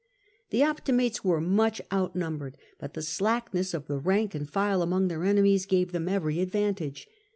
The 0.49 0.63
Optimates 0.63 1.23
were 1.23 1.39
much 1.39 1.79
outnumbered, 1.93 2.57
but 2.79 2.95
the 2.95 3.03
slackness 3.03 3.71
of 3.75 3.85
the 3.85 3.99
rank 3.99 4.33
and 4.33 4.49
file 4.49 4.81
among 4.81 5.09
their 5.09 5.23
enemies 5.25 5.67
gave 5.67 5.91
them 5.91 6.09
every 6.09 6.39
advantage. 6.39 7.07